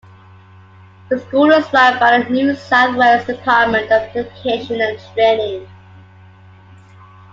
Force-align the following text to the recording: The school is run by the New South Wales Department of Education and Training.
The 1.09 1.19
school 1.19 1.51
is 1.51 1.71
run 1.71 1.99
by 1.99 2.17
the 2.23 2.29
New 2.31 2.55
South 2.55 2.95
Wales 2.97 3.27
Department 3.27 3.91
of 3.91 4.01
Education 4.15 4.81
and 4.81 4.99
Training. 5.13 5.67